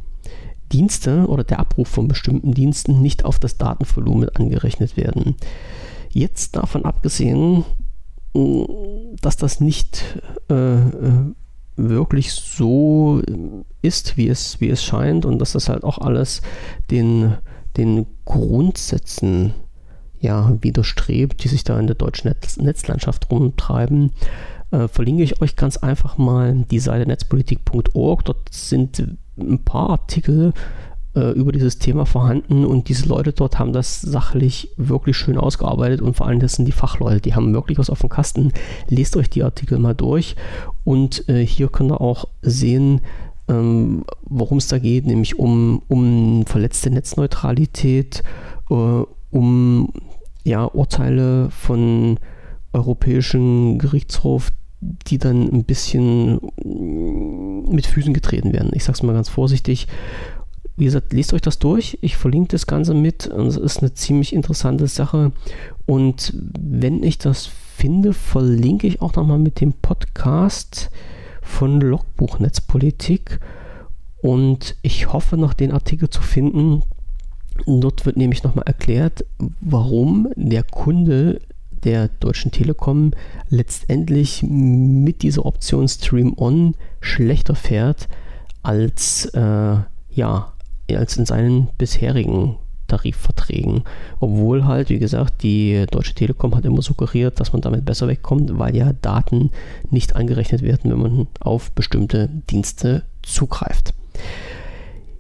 Dienste 0.72 1.28
oder 1.28 1.44
der 1.44 1.60
Abruf 1.60 1.88
von 1.88 2.08
bestimmten 2.08 2.54
Diensten 2.54 3.02
nicht 3.02 3.26
auf 3.26 3.40
das 3.40 3.58
Datenvolumen 3.58 4.30
angerechnet 4.30 4.98
werden. 4.98 5.36
Jetzt 6.10 6.56
davon 6.56 6.84
abgesehen, 6.84 7.64
dass 8.34 9.38
das 9.38 9.60
nicht 9.60 10.22
äh, 10.50 10.76
äh 10.76 11.34
wirklich 11.78 12.34
so 12.34 13.22
ist, 13.82 14.18
wie 14.18 14.28
es, 14.28 14.60
wie 14.62 14.70
es 14.70 14.84
scheint 14.84 15.26
und 15.26 15.40
dass 15.40 15.54
das 15.54 15.70
halt 15.70 15.84
auch 15.84 15.98
alles 15.98 16.42
den, 16.92 17.38
den 17.78 18.06
Grundsätzen 18.26 19.54
ja, 20.20 20.56
widerstrebt, 20.62 21.44
die 21.44 21.48
sich 21.48 21.64
da 21.64 21.80
in 21.80 21.88
der 21.88 21.96
deutschen 21.96 22.28
Netz 22.28 22.58
Netzlandschaft 22.58 23.32
rumtreiben, 23.32 24.12
äh, 24.70 24.88
verlinke 24.88 25.24
ich 25.24 25.42
euch 25.42 25.56
ganz 25.56 25.78
einfach 25.78 26.18
mal 26.18 26.66
die 26.70 26.80
Seite 26.80 27.08
netzpolitik.org. 27.08 28.26
Dort 28.26 28.54
sind 28.54 29.18
ein 29.40 29.64
paar 29.64 29.90
Artikel 29.92 30.54
äh, 31.16 31.32
über 31.32 31.52
dieses 31.52 31.78
Thema 31.78 32.06
vorhanden 32.06 32.66
und 32.66 32.90
diese 32.90 33.08
Leute 33.08 33.34
dort 33.34 33.60
haben 33.60 33.74
das 33.74 34.02
sachlich 34.02 34.70
wirklich 34.78 35.18
schön 35.18 35.38
ausgearbeitet 35.38 36.02
und 36.02 36.16
vor 36.16 36.28
allem 36.28 36.40
das 36.40 36.54
sind 36.54 36.66
die 36.66 36.72
Fachleute, 36.72 37.22
die 37.22 37.36
haben 37.36 37.54
wirklich 37.54 37.78
was 37.78 37.90
auf 37.90 38.00
dem 38.00 38.10
Kasten. 38.10 38.54
Lest 38.88 39.18
euch 39.18 39.30
die 39.30 39.44
Artikel 39.44 39.78
mal 39.78 39.94
durch 39.94 40.36
und 40.84 41.28
äh, 41.30 41.46
hier 41.46 41.68
könnt 41.68 41.92
ihr 41.92 42.02
auch 42.02 42.26
sehen, 42.42 43.02
ähm, 43.48 44.04
worum 44.24 44.60
es 44.60 44.68
da 44.68 44.80
geht, 44.80 45.06
nämlich 45.06 45.38
um, 45.38 45.82
um 45.88 46.46
verletzte 46.46 46.90
Netzneutralität, 46.90 48.24
äh, 48.70 49.04
um 49.32 49.90
ja, 50.44 50.66
Urteile 50.66 51.50
von 51.52 52.20
europäischen 52.74 53.78
Gerichtshof, 53.80 54.50
die 54.80 55.18
dann 55.18 55.50
ein 55.52 55.64
bisschen 55.66 56.40
mit 57.70 57.86
Füßen 57.86 58.14
getreten 58.14 58.54
werden. 58.54 58.72
Ich 58.74 58.84
sage 58.84 58.96
es 58.96 59.04
mal 59.04 59.14
ganz 59.14 59.30
vorsichtig. 59.30 59.88
Wie 60.82 60.86
gesagt, 60.86 61.14
lest 61.14 61.32
euch 61.36 61.42
das 61.44 61.60
durch. 61.60 62.00
Ich 62.02 62.18
verlinke 62.18 62.54
das 62.54 62.66
Ganze 62.66 62.96
mit. 62.96 63.28
Es 63.28 63.56
ist 63.56 63.82
eine 63.82 63.94
ziemlich 63.94 64.34
interessante 64.34 64.88
Sache. 64.88 65.32
Und 65.86 66.34
wenn 66.60 67.04
ich 67.04 67.20
das 67.20 67.46
finde, 67.46 68.14
verlinke 68.14 68.88
ich 68.88 69.00
auch 69.00 69.14
nochmal 69.14 69.38
mit 69.38 69.62
dem 69.62 69.74
Podcast 69.74 70.90
von 71.44 71.80
Logbuch 71.80 72.40
Netzpolitik. 72.40 73.40
Und 74.24 74.76
ich 74.82 75.14
hoffe 75.14 75.38
noch 75.38 75.54
den 75.54 75.72
Artikel 75.72 76.10
zu 76.10 76.24
finden. 76.24 76.82
Dort 77.68 78.08
wird 78.08 78.18
nämlich 78.18 78.42
nochmal 78.42 78.66
erklärt, 78.66 79.24
warum 79.60 80.30
der 80.36 80.64
Kunde 80.64 81.42
der 81.84 82.08
Deutschen 82.08 82.50
Telekom 82.50 83.12
letztendlich 83.50 84.42
mit 84.42 85.22
dieser 85.22 85.46
Option 85.46 85.88
Stream 85.88 86.34
On 86.38 86.74
schlechter 87.02 87.54
fährt 87.54 88.10
als 88.64 89.26
äh, 89.26 89.76
ja, 90.14 90.51
als 90.98 91.18
in 91.18 91.26
seinen 91.26 91.68
bisherigen 91.78 92.58
Tarifverträgen. 92.88 93.84
Obwohl 94.20 94.66
halt, 94.66 94.90
wie 94.90 95.00
gesagt, 95.00 95.44
die 95.44 95.86
Deutsche 95.90 96.14
Telekom 96.14 96.56
hat 96.56 96.66
immer 96.66 96.82
suggeriert, 96.82 97.40
dass 97.40 97.54
man 97.54 97.62
damit 97.62 97.86
besser 97.86 98.08
wegkommt, 98.08 98.60
weil 98.60 98.76
ja 98.76 98.92
Daten 99.02 99.52
nicht 99.90 100.16
angerechnet 100.16 100.62
werden, 100.62 100.92
wenn 100.92 101.00
man 101.00 101.28
auf 101.40 101.72
bestimmte 101.72 102.30
Dienste 102.50 103.04
zugreift. 103.24 103.94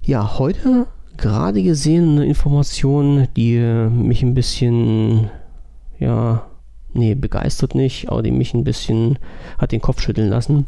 Ja, 0.03 0.37
heute 0.37 0.87
gerade 1.17 1.63
gesehen 1.63 2.17
eine 2.17 2.25
Information, 2.25 3.27
die 3.37 3.57
mich 3.57 4.23
ein 4.23 4.33
bisschen, 4.33 5.29
ja, 5.99 6.45
nee, 6.93 7.15
begeistert 7.15 7.75
nicht, 7.75 8.09
aber 8.09 8.21
die 8.23 8.31
mich 8.31 8.53
ein 8.53 8.63
bisschen 8.63 9.17
hat 9.57 9.71
den 9.71 9.81
Kopf 9.81 10.01
schütteln 10.01 10.29
lassen. 10.29 10.65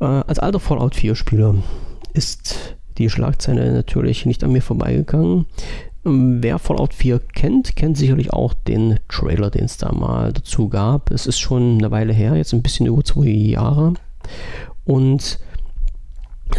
Äh, 0.00 0.04
als 0.04 0.38
alter 0.38 0.60
Fallout 0.60 0.94
4 0.94 1.16
Spieler 1.16 1.56
ist 2.12 2.76
die 2.98 3.08
Schlagzeile 3.08 3.72
natürlich 3.72 4.26
nicht 4.26 4.44
an 4.44 4.52
mir 4.52 4.62
vorbeigegangen. 4.62 5.46
Ähm, 6.04 6.42
wer 6.42 6.58
Fallout 6.58 6.94
4 6.94 7.20
kennt, 7.20 7.76
kennt 7.76 7.96
sicherlich 7.96 8.32
auch 8.32 8.54
den 8.54 8.98
Trailer, 9.08 9.50
den 9.50 9.64
es 9.64 9.76
da 9.76 9.92
mal 9.92 10.32
dazu 10.32 10.68
gab. 10.68 11.10
Es 11.10 11.26
ist 11.26 11.38
schon 11.38 11.78
eine 11.78 11.90
Weile 11.90 12.12
her, 12.12 12.36
jetzt 12.36 12.52
ein 12.52 12.62
bisschen 12.62 12.86
über 12.86 13.04
zwei 13.04 13.28
Jahre. 13.28 13.94
Und 14.84 15.38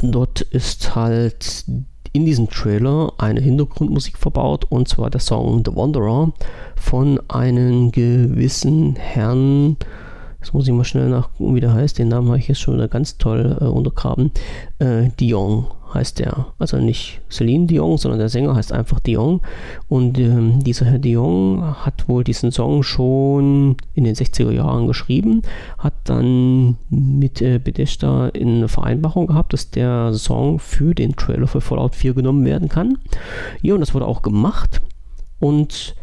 dort 0.02 0.42
ist 0.42 0.96
halt 0.96 1.66
in 2.12 2.26
diesem 2.26 2.50
Trailer 2.50 3.14
eine 3.18 3.40
Hintergrundmusik 3.40 4.18
verbaut 4.18 4.66
und 4.70 4.88
zwar 4.88 5.10
der 5.10 5.20
Song 5.20 5.64
The 5.64 5.76
Wanderer 5.76 6.32
von 6.76 7.20
einem 7.30 7.92
gewissen 7.92 8.96
Herrn. 8.96 9.78
Jetzt 10.40 10.54
muss 10.54 10.68
ich 10.68 10.74
mal 10.74 10.86
schnell 10.86 11.10
nachgucken, 11.10 11.54
wie 11.54 11.60
der 11.60 11.74
heißt. 11.74 12.00
Den 12.00 12.08
Namen 12.08 12.30
habe 12.30 12.40
ich 12.40 12.48
jetzt 12.48 12.62
schon 12.62 12.76
wieder 12.76 12.88
ganz 12.88 13.18
toll 13.18 13.58
äh, 13.60 13.66
untergraben. 13.66 14.32
Äh, 14.80 15.10
Dion 15.20 15.68
heißt 15.94 16.20
der. 16.20 16.48
Also 16.58 16.78
nicht 16.78 17.22
Celine 17.30 17.66
Dion, 17.68 17.98
sondern 17.98 18.20
der 18.20 18.30
Sänger 18.30 18.56
heißt 18.56 18.72
einfach 18.72 19.00
Dion. 19.00 19.42
Und 19.88 20.18
ähm, 20.20 20.64
dieser 20.64 20.86
Herr 20.86 21.00
Dion 21.00 21.76
hat 21.86 22.08
wohl 22.08 22.24
diesen 22.24 22.52
Song 22.52 22.84
schon 22.84 23.78
in 23.94 24.04
den 24.04 24.16
60er 24.16 24.52
Jahren 24.52 24.88
geschrieben, 24.88 25.42
hat 25.78 25.94
dann 26.06 26.78
mit 26.90 27.42
äh, 27.42 27.60
Bethesda 27.60 28.32
eine 28.36 28.68
Vereinbarung 28.68 29.28
gehabt, 29.28 29.54
dass 29.54 29.72
der 29.72 30.14
Song 30.14 30.60
für 30.60 30.94
den 30.94 31.16
Trailer 31.16 31.48
für 31.48 31.62
Fallout 31.62 31.96
4 31.96 32.14
genommen 32.14 32.46
werden 32.46 32.70
kann. 32.70 32.98
Ja, 33.62 33.74
und 33.74 33.82
das 33.82 33.94
wurde 33.94 34.08
auch 34.08 34.22
gemacht. 34.22 34.82
Und 35.40 35.96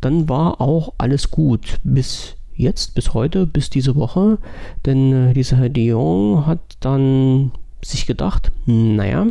dann 0.00 0.28
war 0.28 0.60
auch 0.60 0.92
alles 0.98 1.30
gut 1.30 1.78
bis 1.82 2.36
jetzt, 2.54 2.94
bis 2.94 3.14
heute, 3.14 3.46
bis 3.46 3.70
diese 3.70 3.96
Woche. 3.96 4.38
Denn 4.84 5.30
äh, 5.30 5.34
dieser 5.34 5.56
Herr 5.58 5.68
Dion 5.68 6.46
hat 6.46 6.60
dann 6.80 7.52
sich 7.90 8.06
gedacht, 8.06 8.52
naja, 8.66 9.26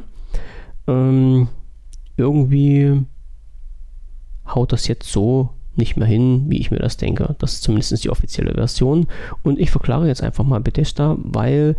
ähm, 0.88 1.48
irgendwie 2.18 3.04
haut 4.48 4.72
das 4.72 4.88
jetzt 4.88 5.12
so 5.12 5.50
nicht 5.76 5.98
mehr 5.98 6.08
hin, 6.08 6.46
wie 6.48 6.60
ich 6.60 6.72
mir 6.72 6.80
das 6.80 6.98
denke. 6.98 7.36
Das 7.40 7.54
ist 7.54 7.64
zumindest 7.64 8.04
die 8.04 8.10
offizielle 8.10 8.54
Version. 8.54 9.08
Und 9.44 9.60
ich 9.60 9.72
verklage 9.72 10.08
jetzt 10.08 10.24
einfach 10.24 10.44
mal 10.44 10.62
Bethesda, 10.62 11.18
weil 11.20 11.76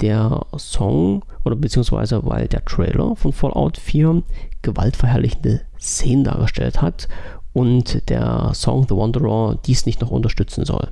der 0.00 0.46
Song 0.56 1.24
oder 1.44 1.56
beziehungsweise 1.56 2.24
weil 2.24 2.48
der 2.48 2.64
Trailer 2.64 3.16
von 3.16 3.32
Fallout 3.32 3.78
4 3.78 4.22
gewaltverherrlichende 4.62 5.62
Szenen 5.78 6.24
dargestellt 6.24 6.80
hat 6.82 7.08
und 7.52 8.08
der 8.08 8.52
Song 8.54 8.86
The 8.88 8.96
Wanderer 8.96 9.58
dies 9.66 9.86
nicht 9.86 10.00
noch 10.00 10.10
unterstützen 10.10 10.64
soll. 10.64 10.88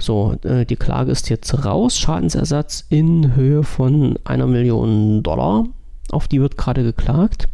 So, 0.00 0.34
äh, 0.42 0.64
die 0.64 0.76
Klage 0.76 1.12
ist 1.12 1.28
jetzt 1.28 1.64
raus. 1.64 1.98
Schadensersatz 1.98 2.86
in 2.88 3.36
Höhe 3.36 3.62
von 3.62 4.18
einer 4.24 4.46
Million 4.46 5.22
Dollar. 5.22 5.66
Auf 6.10 6.26
die 6.26 6.40
wird 6.40 6.56
gerade 6.56 6.82
geklagt. 6.82 7.46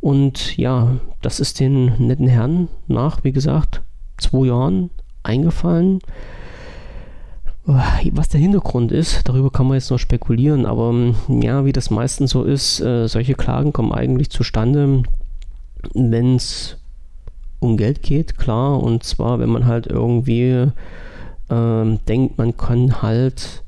Und 0.00 0.56
ja, 0.56 0.96
das 1.22 1.38
ist 1.38 1.60
den 1.60 1.94
netten 2.04 2.26
Herren 2.26 2.68
nach, 2.88 3.22
wie 3.22 3.32
gesagt, 3.32 3.80
zwei 4.18 4.46
Jahren 4.48 4.90
eingefallen. 5.22 6.00
Was 7.64 8.28
der 8.28 8.40
Hintergrund 8.40 8.90
ist, 8.90 9.28
darüber 9.28 9.50
kann 9.50 9.68
man 9.68 9.76
jetzt 9.76 9.90
noch 9.92 9.98
spekulieren, 9.98 10.66
aber 10.66 10.92
ja, 11.28 11.64
wie 11.64 11.70
das 11.70 11.90
meistens 11.90 12.32
so 12.32 12.42
ist, 12.42 12.80
äh, 12.80 13.06
solche 13.06 13.34
Klagen 13.34 13.72
kommen 13.72 13.92
eigentlich 13.92 14.30
zustande, 14.30 15.04
wenn 15.94 16.34
es 16.34 16.76
um 17.60 17.76
Geld 17.76 18.02
geht, 18.02 18.36
klar. 18.36 18.82
Und 18.82 19.04
zwar, 19.04 19.38
wenn 19.38 19.48
man 19.48 19.66
halt 19.66 19.86
irgendwie 19.86 20.72
ähm, 21.52 21.98
denkt, 22.08 22.38
man 22.38 22.56
kann 22.56 23.02
halt 23.02 23.62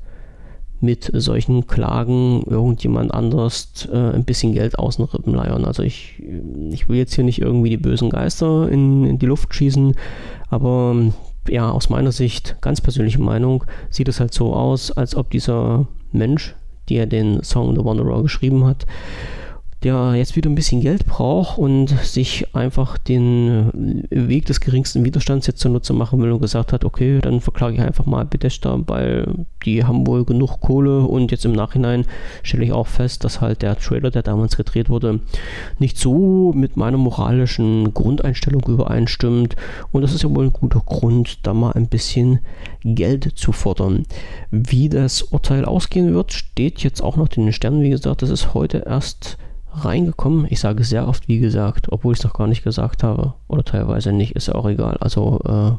mit 0.81 1.09
solchen 1.13 1.67
Klagen 1.67 2.43
irgendjemand 2.47 3.13
anders 3.13 3.87
äh, 3.91 3.95
ein 3.95 4.25
bisschen 4.25 4.53
Geld 4.53 4.77
aus 4.77 4.97
den 4.97 5.05
Rippen 5.05 5.33
leiern. 5.33 5.65
Also 5.65 5.83
ich, 5.83 6.21
ich 6.71 6.89
will 6.89 6.97
jetzt 6.97 7.15
hier 7.15 7.23
nicht 7.23 7.41
irgendwie 7.41 7.69
die 7.69 7.77
bösen 7.77 8.09
Geister 8.09 8.69
in, 8.69 9.05
in 9.05 9.19
die 9.19 9.25
Luft 9.25 9.53
schießen, 9.53 9.95
aber 10.49 10.95
ja, 11.47 11.71
aus 11.71 11.89
meiner 11.89 12.11
Sicht, 12.11 12.57
ganz 12.61 12.81
persönliche 12.81 13.21
Meinung, 13.21 13.63
sieht 13.89 14.07
es 14.07 14.19
halt 14.19 14.33
so 14.33 14.53
aus, 14.53 14.91
als 14.91 15.15
ob 15.15 15.29
dieser 15.29 15.87
Mensch, 16.11 16.55
der 16.89 17.05
den 17.05 17.43
Song 17.43 17.75
The 17.75 17.85
Wanderer 17.85 18.23
geschrieben 18.23 18.65
hat, 18.65 18.85
der 19.85 20.15
jetzt 20.15 20.35
wieder 20.35 20.49
ein 20.49 20.55
bisschen 20.55 20.81
Geld 20.81 21.05
braucht 21.05 21.59
und 21.59 21.89
sich 21.89 22.55
einfach 22.55 22.97
den 22.97 24.07
äh, 24.09 24.27
Weg 24.27 24.47
des 24.47 24.59
geringsten 24.59 25.05
Widerstands 25.05 25.45
jetzt 25.45 25.59
zunutze 25.59 25.93
machen 25.93 26.19
will 26.23 26.31
und 26.31 26.41
gesagt 26.41 26.73
hat, 26.73 26.83
okay, 26.83 27.19
dann 27.21 27.39
verklage 27.39 27.75
ich 27.75 27.81
einfach 27.81 28.07
mal 28.07 28.25
Bethesda, 28.25 28.79
weil 28.87 29.45
die 29.63 29.83
haben 29.83 30.07
wohl 30.07 30.25
genug 30.25 30.59
Kohle 30.59 31.01
und 31.01 31.29
jetzt 31.29 31.45
im 31.45 31.51
Nachhinein 31.51 32.05
stelle 32.41 32.65
ich 32.65 32.73
auch 32.73 32.87
fest, 32.87 33.23
dass 33.23 33.41
halt 33.41 33.61
der 33.61 33.77
Trailer, 33.77 34.09
der 34.09 34.23
damals 34.23 34.57
gedreht 34.57 34.89
wurde, 34.89 35.19
nicht 35.77 35.99
so 35.99 36.51
mit 36.55 36.77
meiner 36.77 36.97
moralischen 36.97 37.93
Grundeinstellung 37.93 38.63
übereinstimmt 38.63 39.55
und 39.91 40.01
das 40.01 40.15
ist 40.15 40.23
ja 40.23 40.33
wohl 40.33 40.45
ein 40.45 40.53
guter 40.53 40.81
Grund, 40.83 41.45
da 41.45 41.53
mal 41.53 41.73
ein 41.73 41.89
bisschen 41.89 42.39
Geld 42.83 43.33
zu 43.35 43.51
fordern. 43.51 44.07
Wie 44.49 44.89
das 44.89 45.21
Urteil 45.21 45.63
ausgehen 45.63 46.15
wird, 46.15 46.33
steht 46.33 46.79
jetzt 46.79 47.03
auch 47.03 47.17
noch 47.17 47.27
in 47.35 47.43
den 47.43 47.53
Sternen. 47.53 47.83
Wie 47.83 47.91
gesagt, 47.91 48.23
das 48.23 48.31
ist 48.31 48.55
heute 48.55 48.83
erst 48.87 49.37
reingekommen. 49.83 50.47
Ich 50.49 50.59
sage 50.59 50.83
sehr 50.83 51.07
oft, 51.07 51.27
wie 51.27 51.39
gesagt, 51.39 51.91
obwohl 51.91 52.13
ich 52.13 52.19
es 52.19 52.25
noch 52.25 52.33
gar 52.33 52.47
nicht 52.47 52.63
gesagt 52.63 53.03
habe. 53.03 53.33
Oder 53.47 53.63
teilweise 53.63 54.11
nicht, 54.11 54.35
ist 54.35 54.53
auch 54.53 54.67
egal. 54.67 54.97
Also 54.99 55.39
äh, 55.45 55.71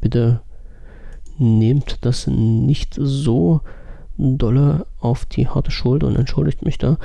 bitte 0.00 0.40
nehmt 1.38 1.98
das 2.02 2.26
nicht 2.26 2.94
so 2.98 3.60
dolle 4.16 4.86
auf 5.00 5.24
die 5.24 5.48
harte 5.48 5.70
Schulter 5.70 6.06
und 6.06 6.16
entschuldigt 6.16 6.64
mich 6.64 6.78
da. 6.78 6.98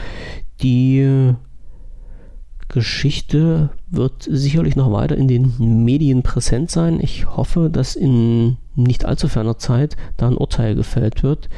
Die 0.61 1.33
Geschichte 2.69 3.69
wird 3.89 4.27
sicherlich 4.29 4.75
noch 4.75 4.91
weiter 4.91 5.15
in 5.15 5.27
den 5.27 5.83
Medien 5.85 6.21
präsent 6.21 6.69
sein. 6.69 6.99
Ich 7.01 7.25
hoffe, 7.25 7.69
dass 7.71 7.95
in 7.95 8.57
nicht 8.75 9.05
allzu 9.05 9.27
ferner 9.27 9.57
Zeit 9.57 9.95
da 10.17 10.27
ein 10.27 10.37
Urteil 10.37 10.75
gefällt 10.75 11.23
wird. 11.23 11.49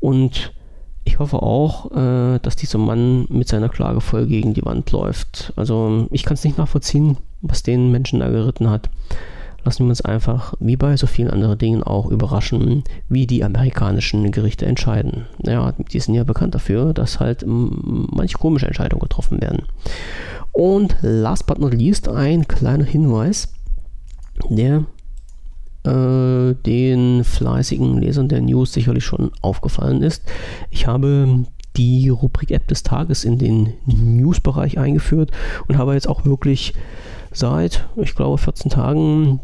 Und 0.00 0.52
ich 1.04 1.18
hoffe 1.18 1.42
auch, 1.42 1.90
äh, 1.92 2.38
dass 2.40 2.56
dieser 2.56 2.78
Mann 2.78 3.26
mit 3.28 3.48
seiner 3.48 3.68
Klage 3.68 4.00
voll 4.00 4.26
gegen 4.26 4.54
die 4.54 4.64
Wand 4.64 4.90
läuft. 4.92 5.52
Also 5.56 6.06
ich 6.10 6.24
kann 6.24 6.34
es 6.34 6.44
nicht 6.44 6.58
nachvollziehen, 6.58 7.16
was 7.40 7.62
den 7.62 7.90
Menschen 7.90 8.20
da 8.20 8.28
geritten 8.28 8.70
hat. 8.70 8.88
Lassen 9.64 9.84
wir 9.84 9.90
uns 9.90 10.00
einfach, 10.00 10.54
wie 10.58 10.76
bei 10.76 10.96
so 10.96 11.06
vielen 11.06 11.30
anderen 11.30 11.56
Dingen 11.56 11.84
auch, 11.84 12.10
überraschen, 12.10 12.82
wie 13.08 13.28
die 13.28 13.44
amerikanischen 13.44 14.32
Gerichte 14.32 14.66
entscheiden. 14.66 15.26
Ja, 15.44 15.72
die 15.72 16.00
sind 16.00 16.14
ja 16.14 16.24
bekannt 16.24 16.54
dafür, 16.54 16.92
dass 16.92 17.20
halt 17.20 17.44
manche 17.46 18.38
komische 18.38 18.66
Entscheidungen 18.66 19.02
getroffen 19.02 19.40
werden. 19.40 19.62
Und 20.50 20.96
last 21.00 21.46
but 21.46 21.60
not 21.60 21.74
least 21.74 22.08
ein 22.08 22.48
kleiner 22.48 22.84
Hinweis, 22.84 23.52
der 24.50 24.84
äh, 25.84 26.54
den 26.54 27.24
fleißigen 27.24 27.98
Lesern 27.98 28.28
der 28.28 28.40
News 28.40 28.72
sicherlich 28.72 29.04
schon 29.04 29.32
aufgefallen 29.40 30.02
ist. 30.02 30.22
Ich 30.70 30.86
habe 30.86 31.44
die 31.76 32.08
Rubrik 32.08 32.50
App 32.50 32.68
des 32.68 32.82
Tages 32.82 33.24
in 33.24 33.38
den 33.38 33.74
News-Bereich 33.86 34.78
eingeführt 34.78 35.30
und 35.68 35.78
habe 35.78 35.94
jetzt 35.94 36.08
auch 36.08 36.24
wirklich 36.24 36.74
seit, 37.32 37.88
ich 37.96 38.14
glaube, 38.14 38.38
14 38.38 38.70
Tagen 38.70 39.40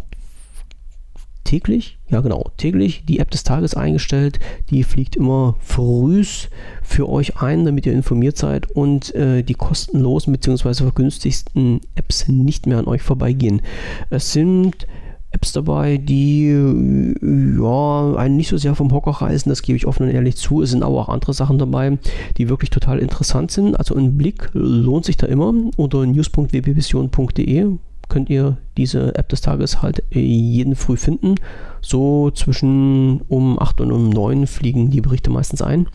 täglich, 1.48 1.98
ja 2.10 2.20
genau, 2.20 2.50
täglich 2.58 3.04
die 3.06 3.20
App 3.20 3.30
des 3.30 3.42
Tages 3.42 3.72
eingestellt. 3.74 4.38
Die 4.68 4.84
fliegt 4.84 5.16
immer 5.16 5.56
frühs 5.60 6.50
für 6.82 7.08
euch 7.08 7.38
ein, 7.38 7.64
damit 7.64 7.86
ihr 7.86 7.94
informiert 7.94 8.36
seid 8.36 8.70
und 8.70 9.14
äh, 9.14 9.42
die 9.42 9.54
kostenlosen 9.54 10.32
bzw. 10.34 10.74
vergünstigsten 10.74 11.80
Apps 11.94 12.28
nicht 12.28 12.66
mehr 12.66 12.78
an 12.78 12.86
euch 12.86 13.00
vorbeigehen. 13.00 13.62
Es 14.10 14.32
sind 14.32 14.86
Apps 15.30 15.52
dabei, 15.52 15.98
die 15.98 16.48
ja, 16.48 18.14
einen 18.16 18.36
nicht 18.36 18.48
so 18.48 18.56
sehr 18.56 18.74
vom 18.74 18.92
Hocker 18.92 19.10
reißen, 19.10 19.50
das 19.50 19.62
gebe 19.62 19.76
ich 19.76 19.86
offen 19.86 20.04
und 20.04 20.14
ehrlich 20.14 20.36
zu. 20.36 20.62
Es 20.62 20.70
sind 20.70 20.82
aber 20.82 20.98
auch 21.00 21.08
andere 21.08 21.34
Sachen 21.34 21.58
dabei, 21.58 21.98
die 22.38 22.48
wirklich 22.48 22.70
total 22.70 22.98
interessant 22.98 23.50
sind. 23.50 23.78
Also 23.78 23.94
ein 23.94 24.16
Blick 24.16 24.48
lohnt 24.54 25.04
sich 25.04 25.16
da 25.16 25.26
immer. 25.26 25.52
Unter 25.76 26.06
news.wbvision.de 26.06 27.66
könnt 28.08 28.30
ihr 28.30 28.56
diese 28.76 29.14
App 29.16 29.28
des 29.28 29.42
Tages 29.42 29.82
halt 29.82 30.02
jeden 30.10 30.76
früh 30.76 30.96
finden. 30.96 31.34
So 31.82 32.30
zwischen 32.30 33.20
um 33.28 33.58
8 33.58 33.82
und 33.82 33.92
um 33.92 34.08
9 34.08 34.46
fliegen 34.46 34.90
die 34.90 35.02
Berichte 35.02 35.30
meistens 35.30 35.60
ein. 35.60 35.88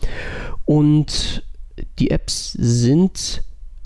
Und 0.64 1.44
die 1.98 2.10
Apps 2.10 2.52
sind 2.52 3.42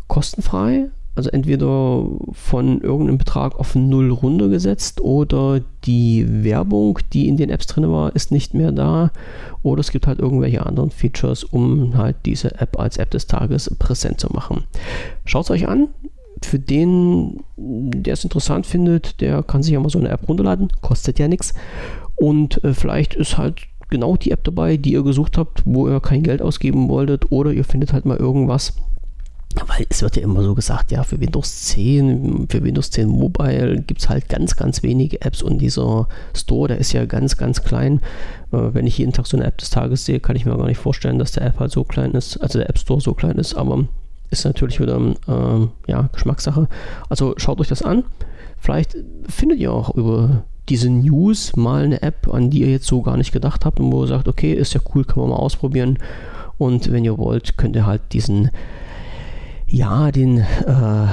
kostenfrei, 0.09 0.91
also 1.19 1.31
entweder 1.31 2.07
von 2.33 2.81
irgendeinem 2.81 3.19
Betrag 3.19 3.59
auf 3.59 3.75
null 3.75 4.13
runtergesetzt 4.13 5.01
oder 5.01 5.61
die 5.85 6.45
Werbung, 6.45 7.01
die 7.13 7.27
in 7.27 7.37
den 7.37 7.51
Apps 7.51 7.67
drin 7.67 7.91
war, 7.91 8.15
ist 8.15 8.31
nicht 8.31 8.55
mehr 8.55 8.71
da 8.71 9.11
oder 9.63 9.81
es 9.81 9.91
gibt 9.91 10.07
halt 10.07 10.21
irgendwelche 10.21 10.65
anderen 10.65 10.91
Features, 10.91 11.43
um 11.43 11.97
halt 11.97 12.17
diese 12.25 12.61
App 12.61 12.79
als 12.79 12.97
App 12.99 13.11
des 13.11 13.27
Tages 13.27 13.75
präsent 13.79 14.21
zu 14.21 14.29
machen. 14.33 14.63
Schaut 15.25 15.45
es 15.45 15.51
euch 15.51 15.69
an. 15.69 15.89
Für 16.41 16.61
den, 16.61 17.41
der 17.57 18.13
es 18.13 18.23
interessant 18.23 18.65
findet, 18.65 19.21
der 19.21 19.43
kann 19.43 19.65
sich 19.65 19.73
ja 19.73 19.81
mal 19.81 19.91
so 19.91 19.99
eine 19.99 20.11
App 20.11 20.29
runterladen, 20.29 20.69
kostet 20.83 21.19
ja 21.19 21.27
nichts. 21.27 21.53
Und 22.15 22.63
äh, 22.63 22.75
vielleicht 22.75 23.15
ist 23.15 23.37
halt 23.39 23.63
genau 23.91 24.17
die 24.17 24.31
App 24.31 24.45
dabei, 24.45 24.77
die 24.77 24.93
ihr 24.93 25.03
gesucht 25.03 25.37
habt, 25.37 25.63
wo 25.65 25.89
ihr 25.89 25.99
kein 25.99 26.23
Geld 26.23 26.41
ausgeben 26.41 26.89
wolltet, 26.89 27.33
oder 27.33 27.51
ihr 27.51 27.65
findet 27.65 27.93
halt 27.93 28.05
mal 28.05 28.19
irgendwas, 28.19 28.75
weil 29.55 29.87
es 29.89 30.03
wird 30.03 30.17
ja 30.17 30.23
immer 30.23 30.43
so 30.43 30.55
gesagt, 30.55 30.93
ja, 30.93 31.03
für 31.03 31.21
Windows 31.21 31.65
10, 31.67 32.49
für 32.51 32.63
Windows 32.63 32.91
10 32.91 33.09
Mobile 33.09 33.81
gibt 33.81 34.01
es 34.01 34.09
halt 34.09 34.29
ganz, 34.29 34.57
ganz 34.57 34.83
wenige 34.83 35.23
Apps 35.23 35.43
und 35.43 35.59
dieser 35.59 36.07
Store, 36.35 36.69
der 36.69 36.79
ist 36.79 36.93
ja 36.93 37.07
ganz, 37.07 37.37
ganz 37.37 37.63
klein. 37.63 38.01
Äh, 38.53 38.75
wenn 38.75 38.87
ich 38.87 38.99
jeden 38.99 39.13
Tag 39.13 39.27
so 39.27 39.37
eine 39.37 39.47
App 39.47 39.59
des 39.59 39.71
Tages 39.71 40.05
sehe, 40.05 40.21
kann 40.21 40.37
ich 40.37 40.45
mir 40.45 40.57
gar 40.57 40.67
nicht 40.67 40.79
vorstellen, 40.79 41.19
dass 41.19 41.33
der 41.33 41.45
App 41.45 41.61
halt 41.61 41.73
so 41.73 41.85
klein 41.85 42.13
ist, 42.13 42.37
also 42.39 42.59
der 42.59 42.69
App 42.69 42.79
Store 42.79 43.01
so 43.01 43.15
klein 43.15 43.37
ist, 43.39 43.55
aber 43.55 43.87
ist 44.31 44.45
natürlich 44.45 44.81
wieder 44.81 45.01
äh, 45.27 45.91
ja, 45.91 46.03
Geschmackssache. 46.13 46.69
Also 47.09 47.35
schaut 47.39 47.61
euch 47.61 47.69
das 47.69 47.83
an. 47.83 48.05
Vielleicht 48.59 48.97
findet 49.29 49.59
ihr 49.59 49.73
auch 49.73 49.95
über 49.95 50.45
diese 50.69 50.91
News 50.91 51.57
mal 51.57 51.85
eine 51.85 52.03
App, 52.03 52.29
an 52.33 52.51
die 52.51 52.61
ihr 52.61 52.71
jetzt 52.71 52.87
so 52.87 53.01
gar 53.01 53.17
nicht 53.17 53.33
gedacht 53.33 53.65
habt 53.65 53.81
und 53.81 53.91
wo 53.91 54.03
ihr 54.03 54.09
sagt, 54.09 54.29
okay, 54.29 54.53
ist 54.53 54.75
ja 54.75 54.81
cool, 54.95 55.05
kann 55.05 55.21
man 55.21 55.31
mal 55.31 55.37
ausprobieren. 55.37 55.99
Und 56.59 56.93
wenn 56.93 57.05
ihr 57.05 57.17
wollt, 57.17 57.57
könnt 57.57 57.77
ihr 57.77 57.87
halt 57.87 58.03
diesen 58.13 58.51
ja, 59.69 60.11
den, 60.11 60.39
äh, 60.39 61.07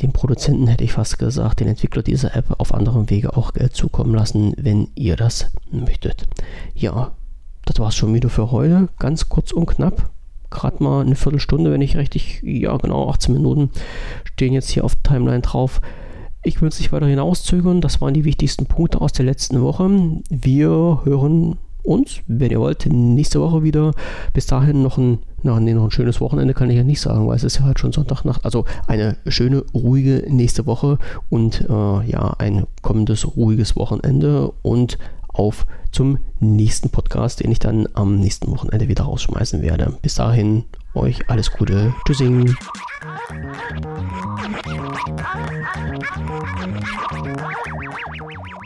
den 0.00 0.12
Produzenten 0.12 0.66
hätte 0.66 0.84
ich 0.84 0.92
fast 0.92 1.18
gesagt, 1.18 1.60
den 1.60 1.68
Entwickler 1.68 2.02
dieser 2.02 2.34
App 2.34 2.54
auf 2.58 2.72
anderem 2.74 3.10
Wege 3.10 3.36
auch 3.36 3.52
Geld 3.52 3.74
zukommen 3.74 4.14
lassen, 4.14 4.54
wenn 4.56 4.88
ihr 4.94 5.16
das 5.16 5.50
möchtet. 5.70 6.26
Ja, 6.74 7.12
das 7.64 7.78
war 7.78 7.88
es 7.88 7.96
schon 7.96 8.14
wieder 8.14 8.30
für 8.30 8.50
heute. 8.50 8.88
Ganz 8.98 9.28
kurz 9.28 9.52
und 9.52 9.66
knapp. 9.66 10.10
Gerade 10.50 10.82
mal 10.82 11.02
eine 11.02 11.16
Viertelstunde, 11.16 11.70
wenn 11.70 11.82
ich 11.82 11.96
richtig, 11.96 12.40
ja 12.42 12.76
genau, 12.78 13.10
18 13.10 13.34
Minuten 13.34 13.70
stehen 14.24 14.54
jetzt 14.54 14.70
hier 14.70 14.84
auf 14.84 14.96
der 14.96 15.12
Timeline 15.12 15.42
drauf. 15.42 15.82
Ich 16.42 16.62
will 16.62 16.68
es 16.68 16.78
nicht 16.78 16.92
weiter 16.92 17.06
hinauszögern. 17.06 17.82
Das 17.82 18.00
waren 18.00 18.14
die 18.14 18.24
wichtigsten 18.24 18.64
Punkte 18.64 19.02
aus 19.02 19.12
der 19.12 19.26
letzten 19.26 19.60
Woche. 19.60 19.90
Wir 20.30 21.02
hören 21.04 21.58
uns, 21.88 22.20
wenn 22.26 22.50
ihr 22.50 22.60
wollt, 22.60 22.86
nächste 22.86 23.40
Woche 23.40 23.62
wieder. 23.62 23.92
Bis 24.32 24.46
dahin 24.46 24.82
noch 24.82 24.98
ein, 24.98 25.18
na, 25.42 25.58
nee, 25.58 25.74
noch 25.74 25.84
ein 25.84 25.90
schönes 25.90 26.20
Wochenende 26.20 26.54
kann 26.54 26.70
ich 26.70 26.76
ja 26.76 26.84
nicht 26.84 27.00
sagen, 27.00 27.26
weil 27.26 27.36
es 27.36 27.44
ist 27.44 27.58
ja 27.58 27.64
halt 27.64 27.78
schon 27.78 27.92
Sonntagnacht. 27.92 28.44
Also 28.44 28.64
eine 28.86 29.16
schöne, 29.26 29.64
ruhige 29.74 30.24
nächste 30.28 30.66
Woche 30.66 30.98
und 31.30 31.62
äh, 31.62 32.10
ja, 32.10 32.34
ein 32.38 32.66
kommendes, 32.82 33.36
ruhiges 33.36 33.74
Wochenende 33.76 34.52
und 34.62 34.98
auf 35.28 35.66
zum 35.90 36.18
nächsten 36.40 36.90
Podcast, 36.90 37.40
den 37.40 37.50
ich 37.50 37.58
dann 37.58 37.88
am 37.94 38.20
nächsten 38.20 38.50
Wochenende 38.50 38.88
wieder 38.88 39.04
rausschmeißen 39.04 39.62
werde. 39.62 39.94
Bis 40.02 40.16
dahin, 40.16 40.64
euch 40.94 41.28
alles 41.30 41.50
Gute. 41.52 41.94
Tschüssing. 42.06 42.54
Thank 47.20 48.52
you. 48.52 48.57